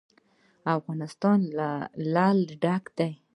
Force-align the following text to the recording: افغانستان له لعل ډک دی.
افغانستان 0.77 1.39
له 1.57 1.69
لعل 2.13 2.39
ډک 2.63 2.83
دی. 2.97 3.11